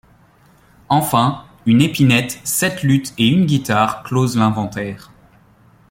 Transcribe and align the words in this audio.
Enfin, 0.89 1.45
une 1.67 1.79
épinette, 1.79 2.39
sept 2.43 2.81
luths 2.81 3.13
et 3.19 3.27
une 3.27 3.45
guitare 3.45 4.01
closent 4.01 4.35
l’inventaire. 4.35 5.11